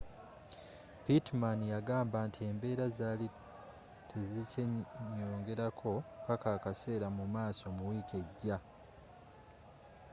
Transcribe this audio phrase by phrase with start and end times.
[1.05, 3.27] pittman yagamba nti embeera zaali
[4.09, 5.91] tezikyeeyongerako
[6.25, 8.57] paka akaseera mumaaso mu wiiki ejja